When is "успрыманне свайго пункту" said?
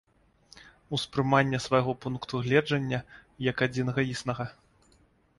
0.97-2.39